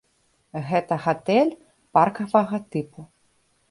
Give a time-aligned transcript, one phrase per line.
[0.69, 1.53] Гэта гатэль
[2.01, 3.11] паркавага тыпу.